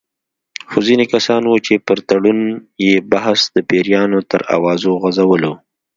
خو 0.69 0.77
ځینې 0.87 1.05
کسان 1.13 1.41
وو 1.45 1.57
چې 1.65 1.73
پر 1.87 1.97
تړون 2.07 2.39
یې 2.85 2.93
بحث 3.11 3.39
د 3.55 3.57
پیریانو 3.69 4.19
تر 4.31 4.41
اوازو 4.55 4.91
غـځولو. 5.01 5.53